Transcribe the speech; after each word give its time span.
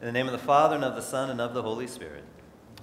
In 0.00 0.06
the 0.06 0.12
name 0.12 0.26
of 0.26 0.32
the 0.32 0.38
Father, 0.38 0.76
and 0.76 0.84
of 0.84 0.94
the 0.94 1.02
Son, 1.02 1.28
and 1.28 1.42
of 1.42 1.52
the 1.52 1.60
Holy 1.60 1.86
Spirit. 1.86 2.24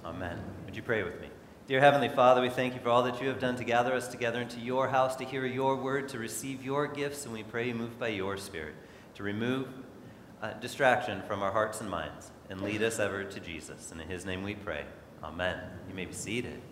Amen. 0.04 0.38
Would 0.64 0.76
you 0.76 0.82
pray 0.82 1.02
with 1.02 1.20
me? 1.20 1.26
Dear 1.66 1.80
Heavenly 1.80 2.08
Father, 2.08 2.40
we 2.40 2.48
thank 2.48 2.74
you 2.74 2.80
for 2.80 2.90
all 2.90 3.02
that 3.02 3.20
you 3.20 3.26
have 3.26 3.40
done 3.40 3.56
to 3.56 3.64
gather 3.64 3.92
us 3.92 4.06
together 4.06 4.40
into 4.40 4.60
your 4.60 4.86
house 4.86 5.16
to 5.16 5.24
hear 5.24 5.44
your 5.44 5.74
word, 5.74 6.08
to 6.10 6.18
receive 6.18 6.64
your 6.64 6.86
gifts, 6.86 7.24
and 7.24 7.34
we 7.34 7.42
pray 7.42 7.66
you 7.66 7.74
move 7.74 7.98
by 7.98 8.06
your 8.06 8.36
Spirit 8.36 8.74
to 9.16 9.24
remove 9.24 9.66
uh, 10.40 10.52
distraction 10.60 11.20
from 11.26 11.42
our 11.42 11.50
hearts 11.50 11.80
and 11.80 11.90
minds 11.90 12.30
and 12.50 12.60
lead 12.60 12.84
us 12.84 13.00
ever 13.00 13.24
to 13.24 13.40
Jesus. 13.40 13.90
And 13.90 14.00
in 14.00 14.08
his 14.08 14.24
name 14.24 14.44
we 14.44 14.54
pray. 14.54 14.84
Amen. 15.24 15.58
You 15.88 15.94
may 15.96 16.04
be 16.04 16.12
seated. 16.12 16.62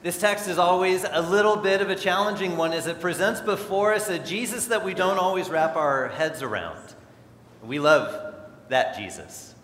This 0.00 0.18
text 0.18 0.46
is 0.46 0.58
always 0.58 1.04
a 1.04 1.20
little 1.20 1.56
bit 1.56 1.80
of 1.80 1.90
a 1.90 1.96
challenging 1.96 2.56
one 2.56 2.72
as 2.72 2.86
it 2.86 3.00
presents 3.00 3.40
before 3.40 3.92
us 3.92 4.08
a 4.08 4.18
Jesus 4.20 4.66
that 4.66 4.84
we 4.84 4.94
don't 4.94 5.18
always 5.18 5.50
wrap 5.50 5.74
our 5.74 6.08
heads 6.08 6.40
around. 6.40 6.78
We 7.64 7.80
love 7.80 8.36
that 8.68 8.96
Jesus. 8.96 9.56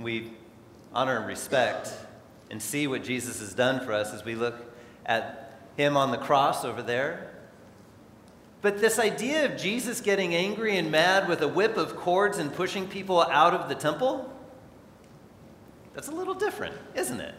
We 0.00 0.32
honor 0.94 1.18
and 1.18 1.26
respect 1.26 1.92
and 2.50 2.62
see 2.62 2.86
what 2.86 3.04
Jesus 3.04 3.40
has 3.40 3.52
done 3.52 3.84
for 3.84 3.92
us 3.92 4.14
as 4.14 4.24
we 4.24 4.34
look 4.34 4.54
at 5.04 5.60
him 5.76 5.98
on 5.98 6.10
the 6.10 6.16
cross 6.16 6.64
over 6.64 6.80
there. 6.80 7.30
But 8.62 8.80
this 8.80 8.98
idea 8.98 9.44
of 9.44 9.60
Jesus 9.60 10.00
getting 10.00 10.34
angry 10.34 10.78
and 10.78 10.90
mad 10.90 11.28
with 11.28 11.42
a 11.42 11.48
whip 11.48 11.76
of 11.76 11.96
cords 11.96 12.38
and 12.38 12.50
pushing 12.50 12.88
people 12.88 13.20
out 13.20 13.52
of 13.52 13.68
the 13.68 13.74
temple, 13.74 14.32
that's 15.92 16.08
a 16.08 16.14
little 16.14 16.32
different, 16.32 16.74
isn't 16.94 17.20
it? 17.20 17.34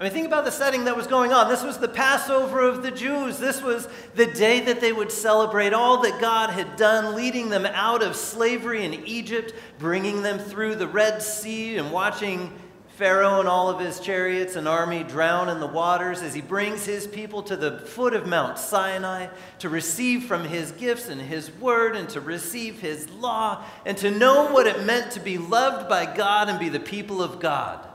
I 0.00 0.04
mean, 0.04 0.12
think 0.12 0.26
about 0.26 0.46
the 0.46 0.50
setting 0.50 0.86
that 0.86 0.96
was 0.96 1.06
going 1.06 1.34
on. 1.34 1.50
This 1.50 1.62
was 1.62 1.76
the 1.76 1.86
Passover 1.86 2.60
of 2.60 2.82
the 2.82 2.90
Jews. 2.90 3.38
This 3.38 3.60
was 3.60 3.86
the 4.14 4.24
day 4.24 4.60
that 4.60 4.80
they 4.80 4.94
would 4.94 5.12
celebrate 5.12 5.74
all 5.74 6.00
that 6.00 6.18
God 6.18 6.48
had 6.48 6.76
done, 6.76 7.14
leading 7.14 7.50
them 7.50 7.66
out 7.66 8.02
of 8.02 8.16
slavery 8.16 8.82
in 8.82 8.94
Egypt, 9.06 9.52
bringing 9.78 10.22
them 10.22 10.38
through 10.38 10.76
the 10.76 10.88
Red 10.88 11.20
Sea, 11.20 11.76
and 11.76 11.92
watching 11.92 12.50
Pharaoh 12.96 13.40
and 13.40 13.48
all 13.48 13.68
of 13.68 13.78
his 13.78 14.00
chariots 14.00 14.56
and 14.56 14.66
army 14.66 15.04
drown 15.04 15.50
in 15.50 15.60
the 15.60 15.66
waters 15.66 16.22
as 16.22 16.32
he 16.32 16.40
brings 16.40 16.86
his 16.86 17.06
people 17.06 17.42
to 17.42 17.56
the 17.56 17.80
foot 17.80 18.14
of 18.14 18.26
Mount 18.26 18.58
Sinai 18.58 19.26
to 19.58 19.68
receive 19.68 20.24
from 20.24 20.44
his 20.44 20.72
gifts 20.72 21.10
and 21.10 21.20
his 21.20 21.50
word 21.52 21.94
and 21.94 22.08
to 22.08 22.22
receive 22.22 22.80
his 22.80 23.06
law 23.10 23.62
and 23.84 23.98
to 23.98 24.10
know 24.10 24.50
what 24.50 24.66
it 24.66 24.86
meant 24.86 25.12
to 25.12 25.20
be 25.20 25.36
loved 25.36 25.90
by 25.90 26.06
God 26.06 26.48
and 26.48 26.58
be 26.58 26.70
the 26.70 26.80
people 26.80 27.22
of 27.22 27.38
God. 27.38 27.86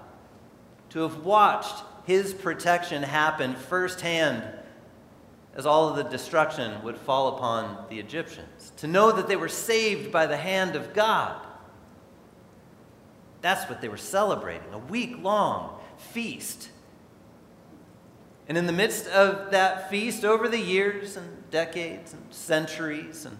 To 0.90 1.02
have 1.02 1.26
watched 1.26 1.84
his 2.06 2.34
protection 2.34 3.04
happen 3.04 3.56
firsthand 3.56 4.44
as 5.56 5.66
all 5.66 5.90
of 5.90 5.96
the 5.96 6.04
destruction 6.04 6.84
would 6.84 6.98
fall 6.98 7.36
upon 7.36 7.86
the 7.90 8.00
Egyptians. 8.00 8.74
To 8.78 8.88
know 8.88 9.12
that 9.12 9.28
they 9.28 9.36
were 9.36 9.50
saved 9.50 10.12
by 10.12 10.26
the 10.26 10.38
hand 10.38 10.76
of 10.76 10.94
God. 10.94 11.42
That's 13.42 13.70
what 13.70 13.82
they 13.82 13.88
were 13.88 13.98
celebrating 13.98 14.74
a 14.74 14.78
week 14.78 15.18
long 15.22 15.80
feast. 15.98 16.70
And 18.48 18.58
in 18.58 18.68
the 18.68 18.74
midst 18.74 19.08
of 19.08 19.52
that 19.52 19.90
feast, 19.90 20.26
over 20.26 20.48
the 20.48 20.60
years 20.60 21.18
and 21.18 21.50
decades 21.50 22.14
and 22.14 22.22
centuries 22.32 23.26
and 23.26 23.38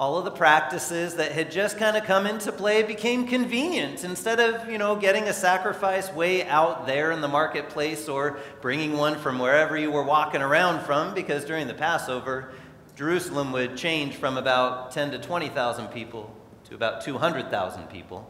all 0.00 0.16
of 0.16 0.24
the 0.24 0.30
practices 0.30 1.16
that 1.16 1.30
had 1.32 1.50
just 1.50 1.76
kind 1.76 1.94
of 1.94 2.04
come 2.04 2.26
into 2.26 2.50
play 2.50 2.82
became 2.82 3.26
convenient. 3.26 4.02
Instead 4.02 4.40
of, 4.40 4.66
you 4.70 4.78
know, 4.78 4.96
getting 4.96 5.24
a 5.24 5.32
sacrifice 5.34 6.10
way 6.14 6.42
out 6.48 6.86
there 6.86 7.10
in 7.10 7.20
the 7.20 7.28
marketplace 7.28 8.08
or 8.08 8.38
bringing 8.62 8.96
one 8.96 9.14
from 9.18 9.38
wherever 9.38 9.76
you 9.76 9.90
were 9.90 10.02
walking 10.02 10.40
around 10.40 10.82
from, 10.86 11.12
because 11.12 11.44
during 11.44 11.66
the 11.66 11.74
Passover, 11.74 12.50
Jerusalem 12.96 13.52
would 13.52 13.76
change 13.76 14.16
from 14.16 14.38
about 14.38 14.90
10 14.90 15.10
to 15.10 15.18
20,000 15.18 15.88
people 15.88 16.34
to 16.64 16.74
about 16.74 17.02
200,000 17.02 17.90
people. 17.90 18.26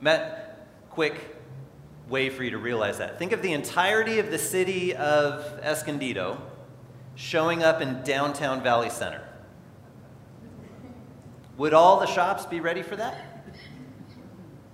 Met 0.00 0.68
quick 0.88 1.36
way 2.08 2.30
for 2.30 2.44
you 2.44 2.50
to 2.50 2.58
realize 2.58 2.98
that. 2.98 3.18
Think 3.18 3.32
of 3.32 3.42
the 3.42 3.54
entirety 3.54 4.20
of 4.20 4.30
the 4.30 4.38
city 4.38 4.94
of 4.94 5.42
Escondido 5.64 6.40
showing 7.16 7.64
up 7.64 7.80
in 7.80 8.04
downtown 8.04 8.62
Valley 8.62 8.88
Center. 8.88 9.26
Would 11.60 11.74
all 11.74 12.00
the 12.00 12.06
shops 12.06 12.46
be 12.46 12.60
ready 12.60 12.80
for 12.80 12.96
that? 12.96 13.22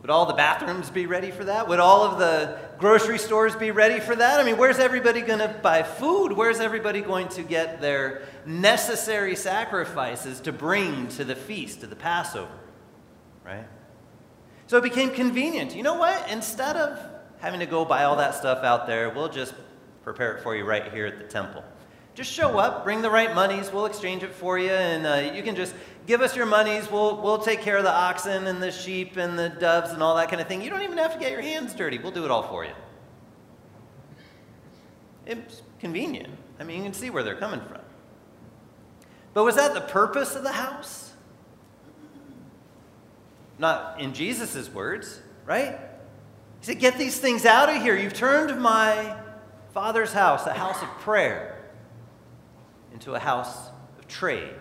Would 0.02 0.10
all 0.10 0.26
the 0.26 0.34
bathrooms 0.34 0.88
be 0.88 1.06
ready 1.06 1.32
for 1.32 1.42
that? 1.42 1.66
Would 1.66 1.80
all 1.80 2.04
of 2.04 2.20
the 2.20 2.60
grocery 2.78 3.18
stores 3.18 3.56
be 3.56 3.72
ready 3.72 3.98
for 3.98 4.14
that? 4.14 4.38
I 4.38 4.44
mean, 4.44 4.56
where's 4.56 4.78
everybody 4.78 5.20
going 5.20 5.40
to 5.40 5.48
buy 5.48 5.82
food? 5.82 6.30
Where's 6.30 6.60
everybody 6.60 7.00
going 7.00 7.26
to 7.30 7.42
get 7.42 7.80
their 7.80 8.22
necessary 8.46 9.34
sacrifices 9.34 10.38
to 10.42 10.52
bring 10.52 11.08
to 11.08 11.24
the 11.24 11.34
feast, 11.34 11.80
to 11.80 11.88
the 11.88 11.96
Passover? 11.96 12.56
Right? 13.44 13.66
So 14.68 14.76
it 14.76 14.84
became 14.84 15.10
convenient. 15.10 15.74
You 15.74 15.82
know 15.82 15.94
what? 15.94 16.30
Instead 16.30 16.76
of 16.76 17.00
having 17.40 17.58
to 17.58 17.66
go 17.66 17.84
buy 17.84 18.04
all 18.04 18.14
that 18.18 18.36
stuff 18.36 18.62
out 18.62 18.86
there, 18.86 19.10
we'll 19.10 19.28
just 19.28 19.54
prepare 20.04 20.36
it 20.36 20.42
for 20.44 20.54
you 20.54 20.64
right 20.64 20.92
here 20.92 21.06
at 21.06 21.18
the 21.18 21.24
temple. 21.24 21.64
Just 22.16 22.32
show 22.32 22.58
up, 22.58 22.82
bring 22.82 23.02
the 23.02 23.10
right 23.10 23.34
monies, 23.34 23.70
we'll 23.70 23.84
exchange 23.84 24.22
it 24.22 24.32
for 24.32 24.58
you, 24.58 24.70
and 24.70 25.06
uh, 25.06 25.34
you 25.34 25.42
can 25.42 25.54
just 25.54 25.74
give 26.06 26.22
us 26.22 26.34
your 26.34 26.46
monies. 26.46 26.90
We'll, 26.90 27.20
we'll 27.20 27.40
take 27.40 27.60
care 27.60 27.76
of 27.76 27.84
the 27.84 27.92
oxen 27.92 28.46
and 28.46 28.62
the 28.62 28.72
sheep 28.72 29.18
and 29.18 29.38
the 29.38 29.50
doves 29.50 29.90
and 29.90 30.02
all 30.02 30.16
that 30.16 30.30
kind 30.30 30.40
of 30.40 30.48
thing. 30.48 30.62
You 30.62 30.70
don't 30.70 30.80
even 30.80 30.96
have 30.96 31.12
to 31.12 31.20
get 31.20 31.30
your 31.30 31.42
hands 31.42 31.74
dirty. 31.74 31.98
We'll 31.98 32.12
do 32.12 32.24
it 32.24 32.30
all 32.30 32.44
for 32.44 32.64
you. 32.64 32.72
It's 35.26 35.60
convenient. 35.78 36.30
I 36.58 36.64
mean, 36.64 36.78
you 36.78 36.84
can 36.84 36.94
see 36.94 37.10
where 37.10 37.22
they're 37.22 37.36
coming 37.36 37.60
from. 37.60 37.82
But 39.34 39.44
was 39.44 39.56
that 39.56 39.74
the 39.74 39.82
purpose 39.82 40.34
of 40.34 40.42
the 40.42 40.52
house? 40.52 41.12
Not 43.58 44.00
in 44.00 44.14
Jesus' 44.14 44.72
words, 44.72 45.20
right? 45.44 45.78
He 46.60 46.66
said, 46.66 46.78
Get 46.78 46.96
these 46.96 47.20
things 47.20 47.44
out 47.44 47.68
of 47.68 47.82
here. 47.82 47.94
You've 47.94 48.14
turned 48.14 48.58
my 48.58 49.16
father's 49.74 50.14
house, 50.14 50.46
a 50.46 50.54
house 50.54 50.82
of 50.82 50.88
prayer, 51.00 51.55
into 52.96 53.14
a 53.14 53.18
house 53.18 53.68
of 53.98 54.08
trade 54.08 54.54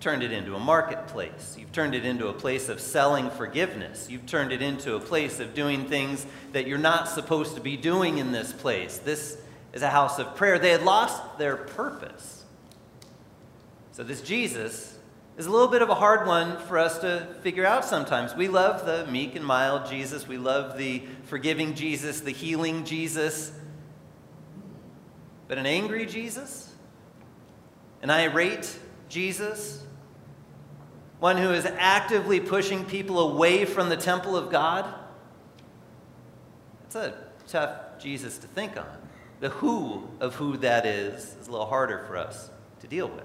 turned 0.00 0.22
it 0.22 0.32
into 0.32 0.54
a 0.54 0.58
marketplace. 0.58 1.56
You've 1.58 1.72
turned 1.72 1.94
it 1.94 2.06
into 2.06 2.28
a 2.28 2.32
place 2.32 2.70
of 2.70 2.80
selling 2.80 3.28
forgiveness. 3.28 4.08
You've 4.08 4.24
turned 4.24 4.50
it 4.50 4.62
into 4.62 4.94
a 4.94 5.00
place 5.00 5.40
of 5.40 5.52
doing 5.52 5.84
things 5.84 6.24
that 6.52 6.66
you're 6.66 6.78
not 6.78 7.06
supposed 7.06 7.54
to 7.56 7.60
be 7.60 7.76
doing 7.76 8.16
in 8.16 8.32
this 8.32 8.50
place. 8.50 8.96
This 8.96 9.36
is 9.74 9.82
a 9.82 9.90
house 9.90 10.18
of 10.18 10.36
prayer. 10.36 10.58
They 10.58 10.70
had 10.70 10.84
lost 10.84 11.36
their 11.36 11.54
purpose. 11.54 12.44
So, 13.92 14.02
this 14.02 14.22
Jesus 14.22 14.96
is 15.36 15.44
a 15.44 15.50
little 15.50 15.68
bit 15.68 15.82
of 15.82 15.90
a 15.90 15.94
hard 15.94 16.26
one 16.26 16.56
for 16.60 16.78
us 16.78 17.00
to 17.00 17.26
figure 17.42 17.66
out 17.66 17.84
sometimes. 17.84 18.34
We 18.34 18.48
love 18.48 18.86
the 18.86 19.06
meek 19.12 19.36
and 19.36 19.44
mild 19.44 19.86
Jesus, 19.90 20.26
we 20.26 20.38
love 20.38 20.78
the 20.78 21.02
forgiving 21.24 21.74
Jesus, 21.74 22.20
the 22.20 22.30
healing 22.30 22.86
Jesus. 22.86 23.52
But 25.46 25.58
an 25.58 25.66
angry 25.66 26.06
Jesus, 26.06 26.69
an 28.02 28.10
irate 28.10 28.78
Jesus, 29.08 29.84
one 31.18 31.36
who 31.36 31.50
is 31.50 31.66
actively 31.66 32.40
pushing 32.40 32.84
people 32.84 33.18
away 33.20 33.64
from 33.64 33.88
the 33.88 33.96
temple 33.96 34.36
of 34.36 34.50
God? 34.50 34.92
That's 36.82 36.96
a 36.96 37.14
tough 37.46 38.00
Jesus 38.00 38.38
to 38.38 38.46
think 38.46 38.76
on. 38.76 38.96
The 39.40 39.50
who 39.50 40.08
of 40.20 40.34
who 40.34 40.56
that 40.58 40.86
is 40.86 41.36
is 41.40 41.48
a 41.48 41.50
little 41.50 41.66
harder 41.66 42.04
for 42.06 42.16
us 42.16 42.50
to 42.80 42.86
deal 42.86 43.08
with. 43.08 43.24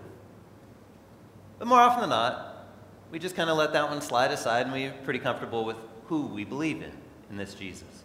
But 1.59 1.67
more 1.67 1.79
often 1.79 2.01
than 2.01 2.09
not, 2.09 2.67
we 3.11 3.19
just 3.19 3.35
kind 3.35 3.49
of 3.49 3.57
let 3.57 3.73
that 3.73 3.89
one 3.89 4.01
slide 4.01 4.31
aside 4.31 4.65
and 4.65 4.73
we're 4.73 4.91
pretty 5.03 5.19
comfortable 5.19 5.65
with 5.65 5.77
who 6.07 6.27
we 6.27 6.43
believe 6.43 6.81
in, 6.81 6.91
in 7.29 7.37
this 7.37 7.53
Jesus. 7.53 8.03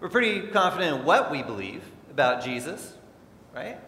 We're 0.00 0.08
pretty 0.10 0.48
confident 0.48 1.00
in 1.00 1.04
what 1.06 1.30
we 1.30 1.42
believe 1.42 1.82
about 2.10 2.44
Jesus, 2.44 2.94
right? 3.54 3.78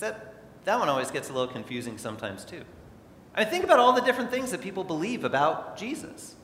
Except 0.00 0.64
that 0.64 0.78
one 0.78 0.88
always 0.88 1.10
gets 1.10 1.28
a 1.28 1.32
little 1.34 1.52
confusing 1.52 1.98
sometimes, 1.98 2.46
too. 2.46 2.62
I 3.34 3.40
mean, 3.40 3.50
think 3.50 3.64
about 3.64 3.78
all 3.78 3.92
the 3.92 4.00
different 4.00 4.30
things 4.30 4.50
that 4.50 4.62
people 4.62 4.82
believe 4.82 5.24
about 5.24 5.76
Jesus. 5.76 6.36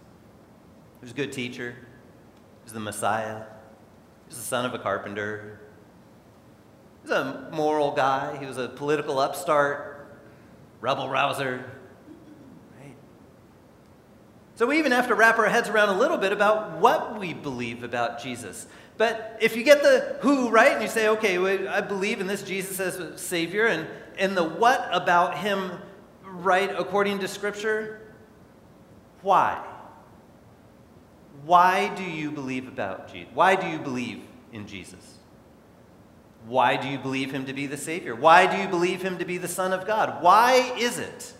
He 1.00 1.06
was 1.06 1.12
a 1.12 1.14
good 1.14 1.32
teacher, 1.32 1.70
he 1.70 2.64
was 2.64 2.74
the 2.74 2.80
Messiah, 2.80 3.44
he 4.24 4.28
was 4.28 4.36
the 4.36 4.44
son 4.44 4.66
of 4.66 4.74
a 4.74 4.78
carpenter, 4.78 5.58
he 7.02 7.08
was 7.08 7.18
a 7.18 7.48
moral 7.50 7.92
guy, 7.92 8.36
he 8.36 8.44
was 8.44 8.58
a 8.58 8.68
political 8.68 9.18
upstart, 9.18 10.06
rebel 10.82 11.08
rouser. 11.08 11.64
Right? 12.78 12.94
So 14.56 14.66
we 14.66 14.78
even 14.78 14.92
have 14.92 15.08
to 15.08 15.14
wrap 15.14 15.38
our 15.38 15.48
heads 15.48 15.70
around 15.70 15.88
a 15.88 15.98
little 15.98 16.18
bit 16.18 16.32
about 16.32 16.72
what 16.72 17.18
we 17.18 17.32
believe 17.32 17.82
about 17.84 18.22
Jesus. 18.22 18.66
But 18.96 19.38
if 19.40 19.56
you 19.56 19.62
get 19.62 19.82
the 19.82 20.16
who 20.20 20.48
right 20.48 20.72
and 20.72 20.82
you 20.82 20.88
say, 20.88 21.08
okay, 21.08 21.68
I 21.68 21.80
believe 21.80 22.20
in 22.20 22.26
this 22.26 22.42
Jesus 22.42 22.80
as 22.80 23.20
Savior, 23.20 23.66
and 23.66 23.86
and 24.18 24.36
the 24.36 24.44
what 24.44 24.88
about 24.92 25.38
him 25.38 25.72
right 26.24 26.70
according 26.76 27.18
to 27.20 27.28
Scripture? 27.28 28.00
Why? 29.22 29.62
Why 31.44 31.94
do 31.94 32.02
you 32.02 32.30
believe 32.30 32.68
about 32.68 33.12
Jesus? 33.12 33.28
Why 33.34 33.54
do 33.54 33.66
you 33.66 33.78
believe 33.78 34.22
in 34.52 34.66
Jesus? 34.66 35.18
Why 36.46 36.76
do 36.76 36.88
you 36.88 36.98
believe 36.98 37.32
him 37.32 37.46
to 37.46 37.52
be 37.52 37.66
the 37.66 37.76
Savior? 37.76 38.14
Why 38.14 38.46
do 38.46 38.60
you 38.60 38.68
believe 38.68 39.02
him 39.02 39.18
to 39.18 39.24
be 39.24 39.36
the 39.36 39.48
Son 39.48 39.72
of 39.72 39.86
God? 39.86 40.22
Why 40.22 40.74
is 40.78 40.98
it 40.98 41.34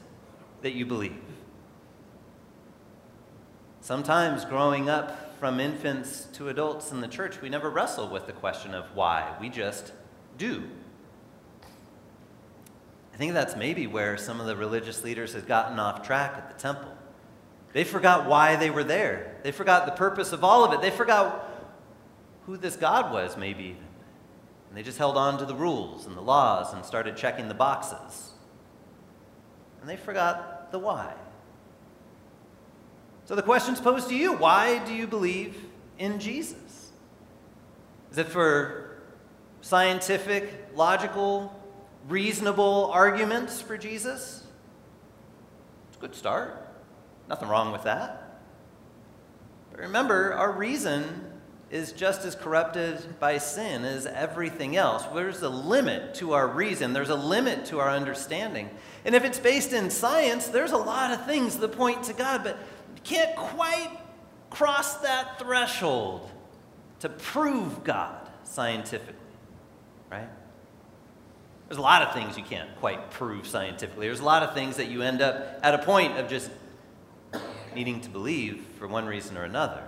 that 0.63 0.73
you 0.73 0.85
believe? 0.85 1.17
Sometimes 3.81 4.45
growing 4.45 4.89
up 4.89 5.26
from 5.39 5.61
infants 5.61 6.29
to 6.35 6.49
adults 6.49 6.93
in 6.93 7.01
the 7.01 7.09
church, 7.09 7.41
we 7.41 7.49
never 7.49 7.71
wrestle 7.71 8.09
with 8.09 8.27
the 8.27 8.33
question 8.33 8.75
of 8.75 8.85
why. 8.95 9.37
We 9.41 9.49
just 9.49 9.93
do. 10.39 10.65
I 13.13 13.17
think 13.17 13.33
that's 13.33 13.57
maybe 13.57 13.87
where 13.87 14.17
some 14.17 14.41
of 14.41 14.47
the 14.47 14.57
religious 14.57 15.03
leaders 15.03 15.33
had 15.33 15.47
gotten 15.47 15.79
off 15.79 16.07
track 16.07 16.35
at 16.37 16.55
the 16.55 16.61
temple. 16.61 16.93
They 17.73 17.85
forgot 17.85 18.27
why 18.27 18.57
they 18.57 18.71
were 18.71 18.85
there. 18.85 19.37
They 19.43 19.53
forgot 19.53 19.87
the 19.87 19.93
purpose 19.93 20.33
of 20.33 20.45
all 20.45 20.65
of 20.65 20.73
it. 20.73 20.81
They 20.81 20.91
forgot 20.91 21.51
who 22.47 22.57
this 22.57 22.77
God 22.77 23.13
was, 23.13 23.37
maybe 23.37 23.65
even. 23.65 23.83
And 24.69 24.77
they 24.77 24.83
just 24.83 24.99
held 24.99 25.17
on 25.17 25.39
to 25.39 25.45
the 25.45 25.55
rules 25.55 26.07
and 26.07 26.17
the 26.17 26.23
laws 26.23 26.73
and 26.73 26.85
started 26.85 27.17
checking 27.17 27.49
the 27.49 27.55
boxes. 27.55 28.31
And 29.81 29.89
they 29.89 29.97
forgot 29.97 30.73
the 30.73 30.79
why. 30.79 31.15
So 33.27 33.35
the 33.35 33.43
question's 33.43 33.81
posed 33.81 34.09
to 34.09 34.17
you 34.17 34.33
why 34.33 34.79
do 34.87 34.95
you 34.95 35.07
believe 35.07 35.57
in 35.99 36.21
Jesus? 36.21 36.93
Is 38.13 38.19
it 38.19 38.29
for 38.29 38.99
scientific, 39.61 40.69
logical, 40.75 41.53
reasonable 42.09 42.89
arguments 42.93 43.61
for 43.61 43.77
Jesus? 43.77 44.47
It's 45.89 45.99
a 45.99 46.01
good 46.01 46.15
start. 46.15 46.69
Nothing 47.29 47.49
wrong 47.49 47.73
with 47.73 47.83
that. 47.83 48.41
But 49.73 49.81
remember, 49.81 50.33
our 50.33 50.53
reason 50.53 51.25
is 51.69 51.91
just 51.91 52.25
as 52.25 52.37
corrupted 52.37 53.19
by 53.19 53.39
sin 53.39 53.85
as 53.85 54.07
everything 54.07 54.77
else. 54.77 55.03
There's 55.13 55.43
a 55.43 55.49
limit 55.49 56.15
to 56.17 56.33
our 56.33 56.47
reason, 56.47 56.93
there's 56.93 57.11
a 57.11 57.17
limit 57.17 57.67
to 57.67 57.81
our 57.81 57.91
understanding. 57.91 58.71
And 59.05 59.17
if 59.17 59.25
it's 59.25 59.41
based 59.41 59.73
in 59.73 59.91
science, 59.91 60.47
there's 60.47 60.71
a 60.71 60.77
lot 60.77 61.11
of 61.11 61.27
things 61.27 61.57
that 61.59 61.73
point 61.73 62.05
to 62.05 62.13
God, 62.13 62.45
but 62.45 62.57
can't 63.07 63.37
quite 63.37 63.91
cross 64.51 64.97
that 64.99 65.39
threshold 65.39 66.29
to 67.01 67.09
prove 67.09 67.85
God 67.85 68.29
scientifically, 68.43 69.15
right? 70.11 70.29
There's 71.69 71.79
a 71.79 71.83
lot 71.83 72.03
of 72.03 72.15
things 72.15 72.37
you 72.37 72.45
can't 72.45 72.75
quite 72.77 73.11
prove 73.11 73.47
scientifically. 73.47 74.07
There's 74.07 74.21
a 74.21 74.25
lot 74.25 74.43
of 74.43 74.55
things 74.55 74.77
that 74.77 74.89
you 74.89 75.03
end 75.03 75.23
up 75.23 75.61
at 75.63 75.75
a 75.75 75.79
point 75.79 76.19
of 76.19 76.29
just 76.29 76.51
needing 77.75 78.01
to 78.01 78.11
believe 78.11 78.65
for 78.79 78.89
one 78.89 79.07
reason 79.07 79.37
or 79.37 79.45
another. 79.45 79.83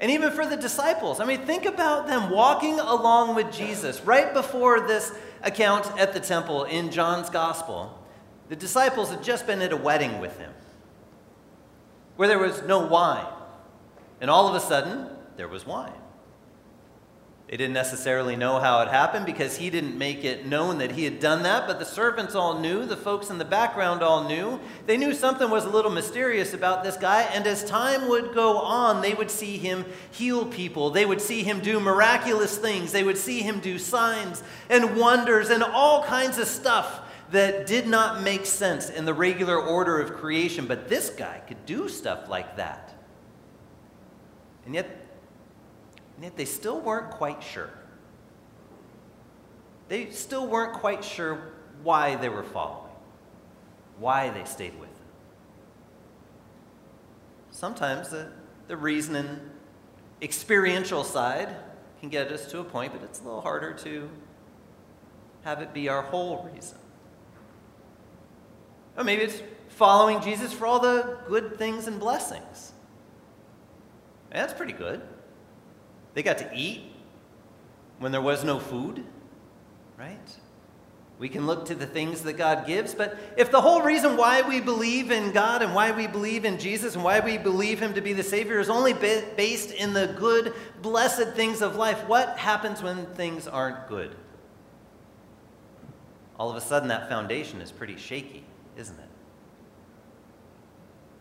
And 0.00 0.10
even 0.10 0.32
for 0.32 0.44
the 0.44 0.56
disciples, 0.56 1.20
I 1.20 1.24
mean, 1.24 1.46
think 1.46 1.64
about 1.64 2.06
them 2.06 2.30
walking 2.30 2.78
along 2.78 3.36
with 3.36 3.52
Jesus 3.52 4.00
right 4.02 4.32
before 4.34 4.86
this 4.86 5.12
account 5.42 5.86
at 5.98 6.12
the 6.12 6.20
temple 6.20 6.64
in 6.64 6.90
John's 6.90 7.30
gospel. 7.30 7.98
The 8.48 8.56
disciples 8.56 9.10
had 9.10 9.22
just 9.22 9.46
been 9.46 9.62
at 9.62 9.72
a 9.72 9.76
wedding 9.76 10.20
with 10.20 10.38
him 10.38 10.52
where 12.16 12.28
there 12.28 12.38
was 12.38 12.62
no 12.62 12.86
wine. 12.86 13.26
And 14.20 14.30
all 14.30 14.48
of 14.48 14.54
a 14.54 14.60
sudden, 14.60 15.08
there 15.36 15.48
was 15.48 15.66
wine. 15.66 15.92
They 17.48 17.58
didn't 17.58 17.74
necessarily 17.74 18.36
know 18.36 18.58
how 18.58 18.80
it 18.80 18.88
happened 18.88 19.26
because 19.26 19.58
he 19.58 19.68
didn't 19.68 19.98
make 19.98 20.24
it 20.24 20.46
known 20.46 20.78
that 20.78 20.92
he 20.92 21.04
had 21.04 21.20
done 21.20 21.42
that, 21.42 21.66
but 21.66 21.78
the 21.78 21.84
servants 21.84 22.34
all 22.34 22.58
knew, 22.58 22.86
the 22.86 22.96
folks 22.96 23.28
in 23.28 23.36
the 23.36 23.44
background 23.44 24.02
all 24.02 24.26
knew. 24.26 24.58
They 24.86 24.96
knew 24.96 25.12
something 25.12 25.50
was 25.50 25.66
a 25.66 25.68
little 25.68 25.90
mysterious 25.90 26.54
about 26.54 26.82
this 26.82 26.96
guy, 26.96 27.22
and 27.22 27.46
as 27.46 27.62
time 27.64 28.08
would 28.08 28.34
go 28.34 28.58
on, 28.58 29.02
they 29.02 29.12
would 29.12 29.30
see 29.30 29.58
him 29.58 29.84
heal 30.10 30.46
people. 30.46 30.88
They 30.88 31.04
would 31.04 31.20
see 31.20 31.42
him 31.42 31.60
do 31.60 31.78
miraculous 31.80 32.56
things. 32.56 32.92
They 32.92 33.04
would 33.04 33.18
see 33.18 33.42
him 33.42 33.60
do 33.60 33.78
signs 33.78 34.42
and 34.70 34.96
wonders 34.96 35.50
and 35.50 35.62
all 35.62 36.02
kinds 36.04 36.38
of 36.38 36.48
stuff 36.48 37.02
that 37.30 37.66
did 37.66 37.86
not 37.86 38.22
make 38.22 38.46
sense 38.46 38.90
in 38.90 39.04
the 39.04 39.14
regular 39.14 39.60
order 39.60 40.00
of 40.00 40.14
creation, 40.14 40.66
but 40.66 40.88
this 40.88 41.10
guy 41.10 41.40
could 41.46 41.64
do 41.66 41.88
stuff 41.88 42.28
like 42.28 42.56
that. 42.56 42.94
And 44.66 44.74
yet, 44.74 44.88
and 46.16 46.24
yet 46.24 46.36
they 46.36 46.44
still 46.44 46.80
weren't 46.80 47.10
quite 47.10 47.42
sure. 47.42 47.70
They 49.88 50.10
still 50.10 50.46
weren't 50.46 50.74
quite 50.74 51.04
sure 51.04 51.52
why 51.82 52.16
they 52.16 52.28
were 52.28 52.44
following, 52.44 52.92
why 53.98 54.30
they 54.30 54.44
stayed 54.44 54.78
with 54.78 54.88
him. 54.88 54.96
Sometimes 57.50 58.08
the, 58.08 58.28
the 58.68 58.76
reason 58.76 59.16
and 59.16 59.50
experiential 60.22 61.04
side 61.04 61.54
can 62.00 62.08
get 62.08 62.32
us 62.32 62.50
to 62.50 62.60
a 62.60 62.64
point, 62.64 62.92
but 62.92 63.02
it's 63.02 63.20
a 63.20 63.24
little 63.24 63.40
harder 63.40 63.72
to 63.72 64.08
have 65.42 65.60
it 65.60 65.74
be 65.74 65.88
our 65.88 66.02
whole 66.02 66.48
reason. 66.52 66.78
Or 68.96 69.04
maybe 69.04 69.22
it's 69.22 69.42
following 69.68 70.20
Jesus 70.20 70.52
for 70.52 70.66
all 70.66 70.78
the 70.78 71.18
good 71.26 71.58
things 71.58 71.86
and 71.86 71.98
blessings. 71.98 72.72
that's 74.30 74.52
pretty 74.52 74.72
good. 74.72 75.02
They 76.14 76.22
got 76.22 76.38
to 76.38 76.50
eat 76.54 76.82
when 77.98 78.12
there 78.12 78.20
was 78.20 78.44
no 78.44 78.58
food, 78.58 79.04
right? 79.98 80.18
We 81.18 81.28
can 81.28 81.46
look 81.46 81.66
to 81.66 81.74
the 81.74 81.86
things 81.86 82.22
that 82.22 82.34
God 82.34 82.66
gives, 82.66 82.94
but 82.94 83.16
if 83.36 83.50
the 83.50 83.60
whole 83.60 83.82
reason 83.82 84.16
why 84.16 84.42
we 84.42 84.60
believe 84.60 85.12
in 85.12 85.30
God 85.30 85.62
and 85.62 85.74
why 85.74 85.92
we 85.92 86.08
believe 86.08 86.44
in 86.44 86.58
Jesus 86.58 86.96
and 86.96 87.04
why 87.04 87.20
we 87.20 87.38
believe 87.38 87.78
Him 87.78 87.94
to 87.94 88.00
be 88.00 88.12
the 88.12 88.22
Savior 88.22 88.58
is 88.58 88.68
only 88.68 88.92
based 88.92 89.70
in 89.70 89.92
the 89.92 90.08
good, 90.18 90.52
blessed 90.82 91.34
things 91.34 91.62
of 91.62 91.76
life, 91.76 92.06
what 92.08 92.36
happens 92.36 92.82
when 92.82 93.06
things 93.14 93.46
aren't 93.46 93.88
good? 93.88 94.14
All 96.36 96.50
of 96.50 96.56
a 96.56 96.60
sudden, 96.60 96.88
that 96.88 97.08
foundation 97.08 97.60
is 97.60 97.70
pretty 97.70 97.96
shaky, 97.96 98.42
isn't 98.76 98.98
it? 98.98 99.08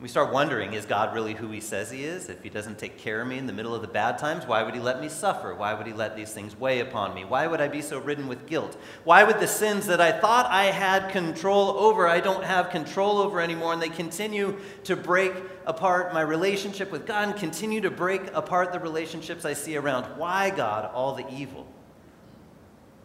We 0.03 0.09
start 0.09 0.33
wondering 0.33 0.73
is 0.73 0.85
God 0.85 1.15
really 1.15 1.33
who 1.33 1.49
he 1.49 1.61
says 1.61 1.89
he 1.89 2.03
is? 2.03 2.27
If 2.27 2.43
he 2.43 2.49
doesn't 2.49 2.77
take 2.77 2.97
care 2.97 3.21
of 3.21 3.27
me 3.29 3.37
in 3.37 3.47
the 3.47 3.53
middle 3.53 3.73
of 3.73 3.81
the 3.81 3.87
bad 3.87 4.17
times, 4.17 4.45
why 4.45 4.61
would 4.61 4.73
he 4.73 4.81
let 4.81 4.99
me 4.99 5.07
suffer? 5.07 5.55
Why 5.55 5.73
would 5.73 5.87
he 5.87 5.93
let 5.93 6.17
these 6.17 6.33
things 6.33 6.59
weigh 6.59 6.81
upon 6.81 7.13
me? 7.15 7.23
Why 7.23 7.47
would 7.47 7.61
I 7.61 7.69
be 7.69 7.81
so 7.81 7.99
ridden 7.99 8.27
with 8.27 8.45
guilt? 8.45 8.75
Why 9.05 9.23
would 9.23 9.39
the 9.39 9.47
sins 9.47 9.87
that 9.87 10.01
I 10.01 10.11
thought 10.11 10.47
I 10.47 10.65
had 10.65 11.09
control 11.09 11.69
over, 11.77 12.05
I 12.05 12.19
don't 12.19 12.43
have 12.43 12.69
control 12.69 13.19
over 13.19 13.39
anymore, 13.39 13.71
and 13.71 13.81
they 13.81 13.87
continue 13.87 14.59
to 14.83 14.97
break 14.97 15.31
apart 15.65 16.13
my 16.13 16.19
relationship 16.19 16.91
with 16.91 17.05
God 17.05 17.29
and 17.29 17.37
continue 17.37 17.79
to 17.79 17.89
break 17.89 18.23
apart 18.33 18.73
the 18.73 18.81
relationships 18.81 19.45
I 19.45 19.53
see 19.53 19.77
around? 19.77 20.03
Why, 20.17 20.49
God, 20.49 20.91
all 20.93 21.15
the 21.15 21.33
evil? 21.33 21.65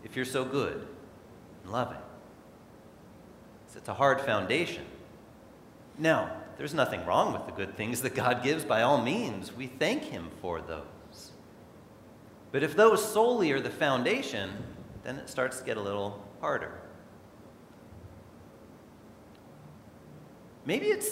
If 0.03 0.17
you're 0.17 0.25
so 0.25 0.45
good 0.45 0.85
and 1.63 1.73
loving. 1.73 1.99
It's 3.79 3.89
a 3.89 3.95
hard 3.95 4.21
foundation. 4.21 4.85
Now, 5.99 6.33
there's 6.59 6.75
nothing 6.75 7.07
wrong 7.07 7.33
with 7.33 7.47
the 7.47 7.53
good 7.53 7.77
things 7.77 8.03
that 8.03 8.15
God 8.15 8.43
gives 8.43 8.65
by 8.65 8.83
all 8.83 9.01
means. 9.01 9.57
We 9.57 9.69
thank 9.69 10.03
Him 10.03 10.31
for 10.43 10.61
those. 10.61 11.31
But 12.51 12.65
if 12.65 12.75
those 12.75 13.05
solely 13.13 13.53
are 13.53 13.61
the 13.61 13.71
foundation, 13.71 14.51
then 15.05 15.17
it 15.17 15.31
starts 15.31 15.61
to 15.61 15.65
get 15.65 15.77
a 15.77 15.81
little 15.81 16.23
harder. 16.41 16.73
Maybe 20.67 20.87
it's 20.87 21.11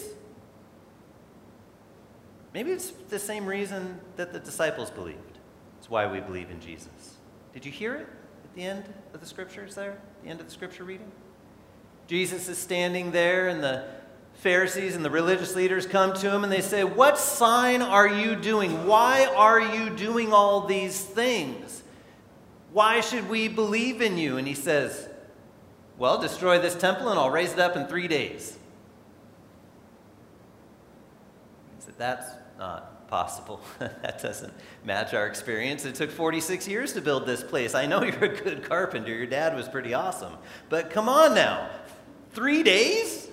maybe 2.53 2.73
it's 2.73 2.91
the 2.91 3.19
same 3.19 3.47
reason 3.47 4.01
that 4.17 4.33
the 4.33 4.41
disciples 4.41 4.91
believed. 4.91 5.39
It's 5.79 5.89
why 5.89 6.11
we 6.11 6.21
believe 6.21 6.51
in 6.51 6.61
Jesus. 6.61 7.17
Did 7.55 7.65
you 7.65 7.71
hear 7.71 7.95
it 7.95 8.09
at 8.45 8.55
the 8.55 8.63
end 8.63 8.85
of 9.15 9.21
the 9.21 9.27
scriptures 9.27 9.75
there? 9.77 9.99
The 10.25 10.31
end 10.31 10.41
of 10.41 10.47
the 10.47 10.53
scripture 10.53 10.85
reading? 10.85 11.11
Jesus 12.07 12.49
is 12.49 12.59
standing 12.59 13.11
there 13.11 13.49
and 13.49 13.63
the 13.63 13.85
Pharisees 14.35 14.95
and 14.95 15.05
the 15.05 15.11
religious 15.11 15.57
leaders 15.57 15.87
come 15.87 16.13
to 16.15 16.31
him 16.31 16.45
and 16.45 16.53
they 16.53 16.61
say, 16.61 16.85
What 16.85 17.19
sign 17.19 17.83
are 17.83 18.07
you 18.09 18.37
doing? 18.37 18.87
Why 18.87 19.27
are 19.35 19.61
you 19.61 19.91
doing 19.91 20.33
all 20.33 20.67
these 20.67 21.01
things? 21.01 21.83
Why 22.73 23.01
should 23.01 23.29
we 23.29 23.49
believe 23.49 24.03
in 24.03 24.19
you? 24.19 24.37
And 24.37 24.47
he 24.47 24.55
says, 24.55 25.09
Well, 25.99 26.21
destroy 26.21 26.59
this 26.61 26.75
temple 26.75 27.09
and 27.09 27.19
I'll 27.19 27.31
raise 27.31 27.55
it 27.55 27.59
up 27.59 27.77
in 27.77 27.87
three 27.87 28.09
days. 28.09 28.57
He 31.79 31.87
said, 31.87 31.95
That's 31.97 32.27
not 32.59 33.09
possible. 33.09 33.61
that 33.79 34.23
doesn't 34.23 34.53
match 34.85 35.15
our 35.15 35.27
experience. 35.27 35.85
It 35.85 35.95
took 35.95 36.11
46 36.11 36.69
years 36.69 36.93
to 36.93 37.01
build 37.01 37.27
this 37.27 37.43
place. 37.43 37.75
I 37.75 37.87
know 37.87 38.03
you're 38.05 38.25
a 38.25 38.37
good 38.37 38.69
carpenter. 38.69 39.15
Your 39.15 39.27
dad 39.27 39.57
was 39.57 39.69
pretty 39.69 39.95
awesome. 39.95 40.35
But 40.69 40.91
come 40.91 41.09
on 41.09 41.35
now. 41.35 41.71
Three 42.37 42.63
days? 42.63 43.27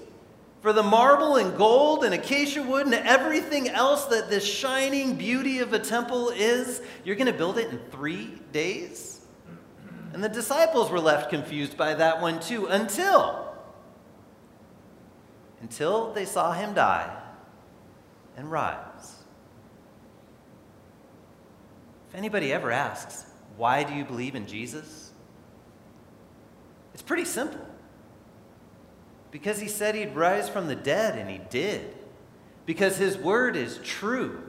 for 0.63 0.71
the 0.71 0.81
marble 0.81 1.35
and 1.35 1.57
gold 1.57 2.05
and 2.05 2.13
acacia 2.13 2.63
wood 2.63 2.85
and 2.85 2.95
everything 2.95 3.67
else 3.67 4.05
that 4.05 4.29
this 4.29 4.45
shining 4.45 5.17
beauty 5.17 5.59
of 5.59 5.73
a 5.73 5.77
temple 5.77 6.29
is, 6.29 6.81
you're 7.03 7.17
going 7.17 7.27
to 7.27 7.37
build 7.37 7.57
it 7.57 7.69
in 7.69 7.79
three 7.91 8.39
days? 8.53 9.25
And 10.13 10.23
the 10.23 10.29
disciples 10.29 10.89
were 10.89 11.01
left 11.01 11.29
confused 11.29 11.75
by 11.75 11.95
that 11.95 12.21
one 12.21 12.39
too 12.39 12.67
until 12.67 13.53
until 15.59 16.13
they 16.13 16.23
saw 16.23 16.53
him 16.53 16.73
die 16.73 17.13
and 18.37 18.49
rise. 18.49 19.15
If 22.09 22.15
anybody 22.15 22.53
ever 22.53 22.71
asks, 22.71 23.25
why 23.57 23.83
do 23.83 23.93
you 23.93 24.05
believe 24.05 24.35
in 24.35 24.47
Jesus? 24.47 25.11
It's 26.93 27.03
pretty 27.03 27.25
simple. 27.25 27.72
Because 29.33 29.59
he 29.59 29.67
said 29.67 29.95
he'd 29.95 30.15
rise 30.15 30.47
from 30.47 30.67
the 30.67 30.75
dead, 30.75 31.17
and 31.19 31.29
he 31.29 31.41
did. 31.49 31.93
Because 32.65 32.95
his 32.95 33.17
word 33.17 33.57
is 33.57 33.77
true 33.83 34.41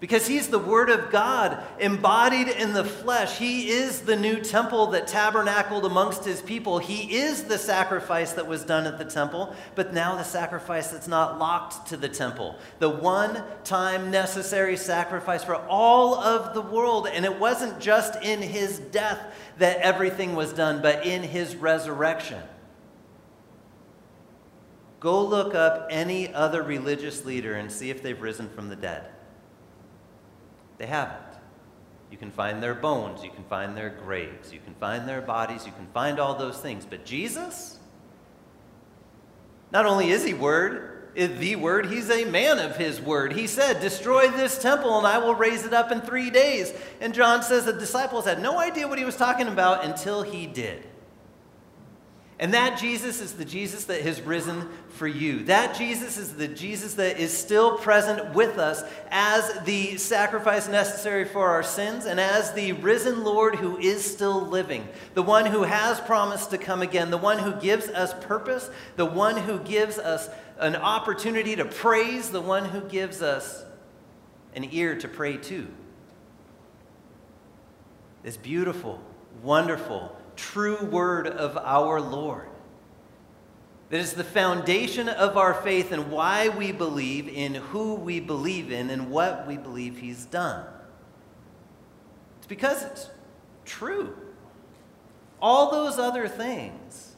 because 0.00 0.26
he's 0.26 0.48
the 0.48 0.58
Word 0.58 0.88
of 0.88 1.10
God 1.10 1.62
embodied 1.78 2.48
in 2.48 2.72
the 2.72 2.84
flesh. 2.84 3.36
He 3.36 3.68
is 3.68 4.00
the 4.00 4.16
new 4.16 4.40
temple 4.40 4.88
that 4.88 5.06
tabernacled 5.06 5.84
amongst 5.84 6.24
his 6.24 6.40
people. 6.40 6.78
He 6.78 7.18
is 7.18 7.44
the 7.44 7.58
sacrifice 7.58 8.32
that 8.32 8.46
was 8.46 8.64
done 8.64 8.86
at 8.86 8.96
the 8.96 9.04
temple, 9.04 9.54
but 9.74 9.92
now 9.92 10.16
the 10.16 10.22
sacrifice 10.22 10.88
that's 10.88 11.06
not 11.06 11.38
locked 11.38 11.88
to 11.88 11.98
the 11.98 12.08
temple. 12.08 12.56
The 12.78 12.88
one 12.88 13.42
time 13.62 14.10
necessary 14.10 14.78
sacrifice 14.78 15.44
for 15.44 15.56
all 15.56 16.14
of 16.14 16.54
the 16.54 16.62
world. 16.62 17.06
And 17.06 17.26
it 17.26 17.38
wasn't 17.38 17.78
just 17.78 18.16
in 18.22 18.40
his 18.40 18.78
death 18.78 19.20
that 19.58 19.76
everything 19.78 20.34
was 20.34 20.54
done, 20.54 20.80
but 20.80 21.04
in 21.04 21.22
his 21.22 21.54
resurrection. 21.56 22.40
Go 25.00 25.24
look 25.24 25.54
up 25.54 25.88
any 25.90 26.32
other 26.32 26.62
religious 26.62 27.24
leader 27.24 27.54
and 27.54 27.72
see 27.72 27.88
if 27.88 28.02
they've 28.02 28.20
risen 28.20 28.50
from 28.50 28.68
the 28.68 28.76
dead. 28.76 29.06
They 30.76 30.86
haven't. 30.86 31.16
You 32.10 32.18
can 32.18 32.30
find 32.30 32.62
their 32.62 32.74
bones, 32.74 33.22
you 33.22 33.30
can 33.30 33.44
find 33.44 33.76
their 33.76 33.88
graves, 33.88 34.52
you 34.52 34.60
can 34.60 34.74
find 34.74 35.08
their 35.08 35.22
bodies, 35.22 35.64
you 35.64 35.72
can 35.72 35.86
find 35.94 36.18
all 36.18 36.34
those 36.34 36.58
things. 36.58 36.84
But 36.84 37.04
Jesus, 37.04 37.78
not 39.72 39.86
only 39.86 40.10
is 40.10 40.24
he 40.24 40.34
word, 40.34 41.12
is 41.14 41.38
the 41.38 41.56
word, 41.56 41.86
he's 41.86 42.10
a 42.10 42.24
man 42.24 42.58
of 42.58 42.76
his 42.76 43.00
word. 43.00 43.32
He 43.32 43.46
said, 43.46 43.80
Destroy 43.80 44.28
this 44.28 44.60
temple 44.60 44.98
and 44.98 45.06
I 45.06 45.18
will 45.18 45.34
raise 45.34 45.64
it 45.64 45.72
up 45.72 45.90
in 45.90 46.00
three 46.00 46.30
days. 46.30 46.72
And 47.00 47.14
John 47.14 47.42
says 47.42 47.64
the 47.64 47.72
disciples 47.72 48.24
had 48.24 48.42
no 48.42 48.58
idea 48.58 48.86
what 48.86 48.98
he 48.98 49.04
was 49.04 49.16
talking 49.16 49.48
about 49.48 49.84
until 49.84 50.22
he 50.22 50.46
did. 50.46 50.84
And 52.40 52.54
that 52.54 52.78
Jesus 52.78 53.20
is 53.20 53.34
the 53.34 53.44
Jesus 53.44 53.84
that 53.84 54.00
has 54.00 54.22
risen 54.22 54.66
for 54.88 55.06
you. 55.06 55.44
That 55.44 55.76
Jesus 55.76 56.16
is 56.16 56.36
the 56.36 56.48
Jesus 56.48 56.94
that 56.94 57.20
is 57.20 57.36
still 57.36 57.76
present 57.76 58.34
with 58.34 58.56
us 58.56 58.82
as 59.10 59.52
the 59.66 59.98
sacrifice 59.98 60.66
necessary 60.66 61.26
for 61.26 61.48
our 61.48 61.62
sins 61.62 62.06
and 62.06 62.18
as 62.18 62.54
the 62.54 62.72
risen 62.72 63.24
Lord 63.24 63.56
who 63.56 63.76
is 63.76 64.02
still 64.02 64.40
living. 64.40 64.88
The 65.12 65.22
one 65.22 65.44
who 65.44 65.64
has 65.64 66.00
promised 66.00 66.50
to 66.52 66.58
come 66.58 66.80
again. 66.80 67.10
The 67.10 67.18
one 67.18 67.38
who 67.38 67.52
gives 67.60 67.88
us 67.88 68.14
purpose. 68.24 68.70
The 68.96 69.04
one 69.04 69.36
who 69.36 69.58
gives 69.58 69.98
us 69.98 70.30
an 70.58 70.76
opportunity 70.76 71.56
to 71.56 71.66
praise. 71.66 72.30
The 72.30 72.40
one 72.40 72.64
who 72.64 72.80
gives 72.80 73.20
us 73.20 73.66
an 74.54 74.66
ear 74.72 74.96
to 74.96 75.08
pray 75.08 75.36
to. 75.36 75.68
This 78.22 78.38
beautiful, 78.38 78.98
wonderful, 79.42 80.16
true 80.40 80.82
word 80.84 81.26
of 81.26 81.56
our 81.58 82.00
Lord. 82.00 82.48
That 83.90 84.00
is 84.00 84.14
the 84.14 84.24
foundation 84.24 85.08
of 85.08 85.36
our 85.36 85.52
faith 85.52 85.92
and 85.92 86.10
why 86.10 86.48
we 86.48 86.72
believe 86.72 87.28
in 87.28 87.54
who 87.54 87.94
we 87.94 88.20
believe 88.20 88.72
in 88.72 88.88
and 88.88 89.10
what 89.10 89.46
we 89.46 89.56
believe 89.56 89.98
He's 89.98 90.24
done. 90.24 90.64
It's 92.38 92.46
because 92.46 92.82
it's 92.84 93.10
true. 93.64 94.16
All 95.42 95.70
those 95.70 95.98
other 95.98 96.28
things, 96.28 97.16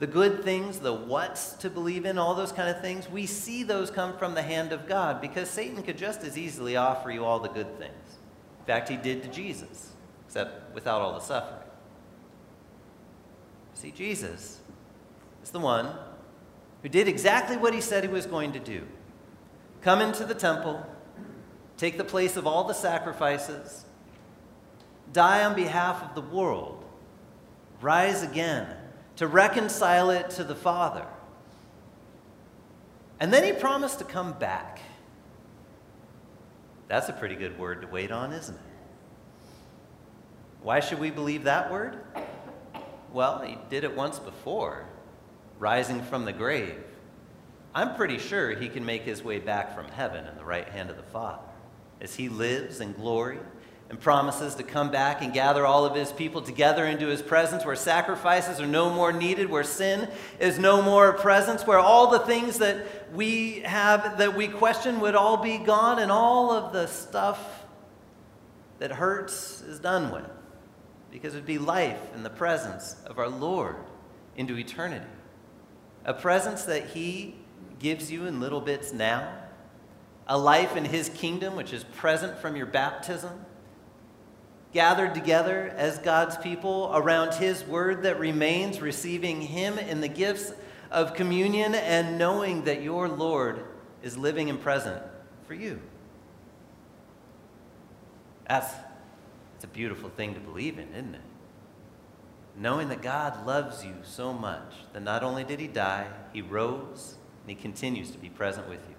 the 0.00 0.06
good 0.06 0.42
things, 0.42 0.80
the 0.80 0.92
what's 0.92 1.52
to 1.54 1.70
believe 1.70 2.04
in, 2.04 2.18
all 2.18 2.34
those 2.34 2.52
kind 2.52 2.68
of 2.68 2.80
things, 2.80 3.08
we 3.08 3.26
see 3.26 3.62
those 3.62 3.90
come 3.90 4.18
from 4.18 4.34
the 4.34 4.42
hand 4.42 4.72
of 4.72 4.88
God 4.88 5.20
because 5.20 5.48
Satan 5.48 5.82
could 5.82 5.96
just 5.96 6.22
as 6.22 6.36
easily 6.36 6.76
offer 6.76 7.10
you 7.10 7.24
all 7.24 7.38
the 7.38 7.48
good 7.48 7.78
things. 7.78 8.18
In 8.60 8.66
fact, 8.66 8.88
he 8.88 8.96
did 8.96 9.22
to 9.22 9.28
Jesus, 9.28 9.92
except 10.26 10.74
without 10.74 11.00
all 11.00 11.14
the 11.14 11.20
suffering. 11.20 11.63
See, 13.74 13.90
Jesus 13.90 14.60
is 15.42 15.50
the 15.50 15.60
one 15.60 15.90
who 16.82 16.88
did 16.88 17.08
exactly 17.08 17.56
what 17.56 17.74
he 17.74 17.80
said 17.80 18.04
he 18.04 18.10
was 18.10 18.26
going 18.26 18.52
to 18.52 18.58
do 18.58 18.82
come 19.82 20.00
into 20.00 20.24
the 20.24 20.34
temple, 20.34 20.84
take 21.76 21.98
the 21.98 22.04
place 22.04 22.38
of 22.38 22.46
all 22.46 22.64
the 22.64 22.72
sacrifices, 22.72 23.84
die 25.12 25.44
on 25.44 25.54
behalf 25.54 26.02
of 26.02 26.14
the 26.14 26.22
world, 26.22 26.82
rise 27.82 28.22
again 28.22 28.66
to 29.16 29.26
reconcile 29.26 30.08
it 30.08 30.30
to 30.30 30.42
the 30.42 30.54
Father. 30.54 31.06
And 33.20 33.32
then 33.32 33.44
he 33.44 33.52
promised 33.52 33.98
to 33.98 34.04
come 34.04 34.32
back. 34.32 34.80
That's 36.88 37.10
a 37.10 37.12
pretty 37.12 37.36
good 37.36 37.58
word 37.58 37.82
to 37.82 37.88
wait 37.88 38.10
on, 38.10 38.32
isn't 38.32 38.54
it? 38.54 38.60
Why 40.62 40.80
should 40.80 40.98
we 40.98 41.10
believe 41.10 41.44
that 41.44 41.70
word? 41.70 41.98
Well, 43.14 43.42
he 43.42 43.56
did 43.70 43.84
it 43.84 43.94
once 43.94 44.18
before, 44.18 44.86
rising 45.60 46.02
from 46.02 46.24
the 46.24 46.32
grave. 46.32 46.82
I'm 47.72 47.94
pretty 47.94 48.18
sure 48.18 48.50
he 48.50 48.68
can 48.68 48.84
make 48.84 49.02
his 49.02 49.22
way 49.22 49.38
back 49.38 49.72
from 49.72 49.86
heaven 49.86 50.26
in 50.26 50.36
the 50.36 50.44
right 50.44 50.68
hand 50.68 50.90
of 50.90 50.96
the 50.96 51.04
Father 51.04 51.44
as 52.00 52.16
he 52.16 52.28
lives 52.28 52.80
in 52.80 52.92
glory 52.92 53.38
and 53.88 54.00
promises 54.00 54.56
to 54.56 54.64
come 54.64 54.90
back 54.90 55.22
and 55.22 55.32
gather 55.32 55.64
all 55.64 55.84
of 55.84 55.94
his 55.94 56.10
people 56.10 56.42
together 56.42 56.84
into 56.86 57.06
his 57.06 57.22
presence 57.22 57.64
where 57.64 57.76
sacrifices 57.76 58.58
are 58.58 58.66
no 58.66 58.90
more 58.90 59.12
needed, 59.12 59.48
where 59.48 59.62
sin 59.62 60.08
is 60.40 60.58
no 60.58 60.82
more 60.82 61.10
a 61.10 61.20
presence, 61.20 61.64
where 61.64 61.78
all 61.78 62.10
the 62.10 62.18
things 62.18 62.58
that 62.58 63.12
we 63.14 63.60
have 63.60 64.18
that 64.18 64.36
we 64.36 64.48
question 64.48 64.98
would 64.98 65.14
all 65.14 65.36
be 65.36 65.58
gone 65.58 66.00
and 66.00 66.10
all 66.10 66.50
of 66.50 66.72
the 66.72 66.88
stuff 66.88 67.64
that 68.80 68.90
hurts 68.90 69.60
is 69.60 69.78
done 69.78 70.10
with 70.10 70.28
because 71.14 71.32
it 71.32 71.36
would 71.36 71.46
be 71.46 71.58
life 71.58 72.00
in 72.16 72.24
the 72.24 72.28
presence 72.28 72.96
of 73.06 73.20
our 73.20 73.28
Lord 73.28 73.76
into 74.36 74.58
eternity. 74.58 75.06
A 76.04 76.12
presence 76.12 76.64
that 76.64 76.88
He 76.88 77.36
gives 77.78 78.10
you 78.10 78.26
in 78.26 78.40
little 78.40 78.60
bits 78.60 78.92
now, 78.92 79.32
a 80.26 80.36
life 80.36 80.74
in 80.74 80.84
His 80.84 81.08
kingdom 81.10 81.54
which 81.54 81.72
is 81.72 81.84
present 81.84 82.36
from 82.38 82.56
your 82.56 82.66
baptism, 82.66 83.30
gathered 84.72 85.14
together 85.14 85.72
as 85.76 85.98
God's 85.98 86.36
people 86.36 86.90
around 86.92 87.34
His 87.34 87.62
word 87.62 88.02
that 88.02 88.18
remains, 88.18 88.80
receiving 88.80 89.40
Him 89.40 89.78
in 89.78 90.00
the 90.00 90.08
gifts 90.08 90.52
of 90.90 91.14
communion 91.14 91.76
and 91.76 92.18
knowing 92.18 92.64
that 92.64 92.82
your 92.82 93.08
Lord 93.08 93.64
is 94.02 94.18
living 94.18 94.50
and 94.50 94.60
present 94.60 95.00
for 95.46 95.54
you. 95.54 95.80
That's 98.48 98.74
it's 99.64 99.70
a 99.70 99.74
beautiful 99.74 100.10
thing 100.10 100.34
to 100.34 100.40
believe 100.40 100.78
in, 100.78 100.92
isn't 100.92 101.14
it? 101.14 101.20
Knowing 102.54 102.90
that 102.90 103.00
God 103.00 103.46
loves 103.46 103.82
you 103.82 103.94
so 104.02 104.30
much 104.30 104.74
that 104.92 105.02
not 105.02 105.22
only 105.22 105.42
did 105.42 105.58
he 105.58 105.66
die, 105.66 106.06
he 106.34 106.42
rose, 106.42 107.14
and 107.40 107.48
he 107.48 107.56
continues 107.56 108.10
to 108.10 108.18
be 108.18 108.28
present 108.28 108.68
with 108.68 108.80
you. 108.86 108.94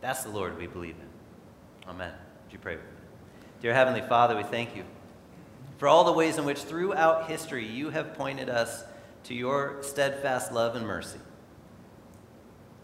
That's 0.00 0.22
the 0.22 0.30
Lord 0.30 0.56
we 0.56 0.68
believe 0.68 0.94
in. 0.94 1.90
Amen. 1.90 2.12
Would 2.44 2.52
you 2.52 2.60
pray 2.60 2.76
with 2.76 2.84
me? 2.84 2.90
Dear 3.60 3.74
Heavenly 3.74 4.02
Father, 4.02 4.36
we 4.36 4.44
thank 4.44 4.76
you 4.76 4.84
for 5.78 5.88
all 5.88 6.04
the 6.04 6.12
ways 6.12 6.38
in 6.38 6.44
which 6.44 6.60
throughout 6.60 7.28
history 7.28 7.66
you 7.66 7.90
have 7.90 8.14
pointed 8.14 8.48
us 8.48 8.84
to 9.24 9.34
your 9.34 9.78
steadfast 9.80 10.52
love 10.52 10.76
and 10.76 10.86
mercy. 10.86 11.18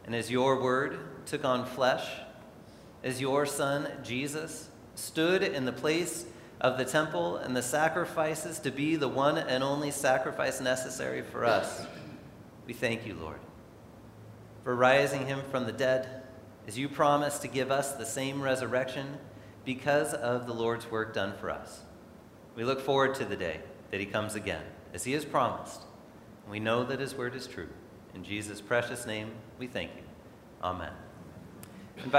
And 0.05 0.17
as 0.17 0.33
your 0.33 0.61
word 0.61 0.99
took 1.27 1.45
on 1.45 1.65
flesh, 1.65 2.09
as 3.05 3.21
your 3.21 3.47
Son, 3.47 3.89
Jesus, 4.03 4.71
stood 5.00 5.42
in 5.42 5.64
the 5.64 5.73
place 5.73 6.26
of 6.61 6.76
the 6.76 6.85
temple 6.85 7.37
and 7.37 7.57
the 7.57 7.62
sacrifices 7.62 8.59
to 8.61 8.71
be 8.71 8.97
the 8.97 9.09
one 9.09 9.38
and 9.38 9.64
only 9.64 9.90
sacrifice 9.90 10.61
necessary 10.61 11.23
for 11.23 11.45
us. 11.45 11.87
We 12.66 12.75
thank 12.75 13.07
you, 13.07 13.14
Lord, 13.14 13.40
for 14.62 14.76
rising 14.76 15.26
him 15.26 15.40
from 15.50 15.64
the 15.64 15.73
dead, 15.73 16.23
as 16.69 16.78
you 16.78 16.88
promised 16.88 17.42
to 17.42 17.49
give 17.49 17.71
us 17.71 17.92
the 17.92 18.04
same 18.04 18.42
resurrection 18.42 19.19
because 19.64 20.12
of 20.12 20.47
the 20.47 20.54
Lord's 20.54 20.90
work 20.90 21.14
done 21.14 21.33
for 21.40 21.50
us. 21.50 21.80
We 22.54 22.64
look 22.64 22.80
forward 22.80 23.14
to 23.16 23.25
the 23.25 23.37
day 23.37 23.61
that 23.90 24.00
he 24.00 24.07
comes 24.07 24.35
again, 24.35 24.62
as 24.92 25.04
he 25.04 25.12
has 25.12 25.25
promised. 25.25 25.83
We 26.49 26.61
know 26.61 26.85
that 26.85 27.00
his 27.00 27.14
word 27.14 27.35
is 27.35 27.47
true. 27.47 27.69
In 28.14 28.23
Jesus' 28.23 28.61
precious 28.61 29.07
name, 29.07 29.30
we 29.59 29.66
thank 29.66 29.92
you. 29.97 30.02
Amen. 30.62 30.92
Invite 31.97 32.11